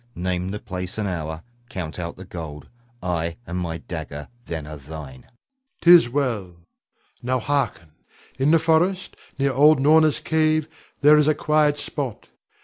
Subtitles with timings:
[0.15, 2.67] Name the place and hour; count out the gold,
[3.03, 5.25] I and my dagger then are thine.
[5.25, 5.31] Rod.
[5.81, 6.55] 'Tis well.
[7.21, 7.91] Now harken.
[8.39, 10.67] In the forest, near old Norna's cave,
[11.01, 12.29] there is a quiet spot.